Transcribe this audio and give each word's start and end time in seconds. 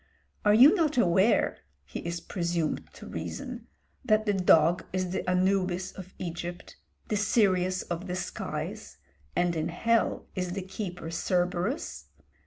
"Are 0.43 0.53
you 0.55 0.73
not 0.73 0.97
aware," 0.97 1.59
he 1.85 1.99
is 1.99 2.21
presumed 2.21 2.89
to 2.93 3.05
reason, 3.05 3.67
"that 4.03 4.25
the 4.25 4.33
dog 4.33 4.83
is 4.91 5.11
the 5.11 5.23
Anubis 5.29 5.91
of 5.91 6.15
Egypt, 6.17 6.75
the 7.09 7.15
Sirius 7.15 7.83
of 7.83 8.07
the 8.07 8.15
skies; 8.15 8.97
and 9.35 9.55
in 9.55 9.69
hell 9.69 10.25
is 10.33 10.53
the 10.53 10.63
keeper 10.63 11.11
Cerberus?" 11.11 12.05